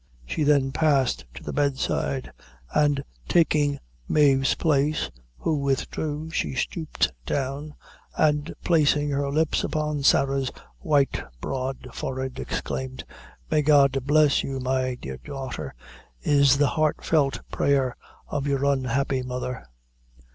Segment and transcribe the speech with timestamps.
[0.25, 2.31] She then passed to the bed side,
[2.73, 3.77] and taking
[4.09, 7.75] Mave's place, who withdrew, she stooped down,
[8.17, 13.03] and placing her lips upon Sarah's white broad forehead, exclaimed
[13.51, 15.75] "May God bless you, my dear daughter,
[16.23, 17.95] is the heart felt prayer
[18.27, 19.67] of your unhappy mother!"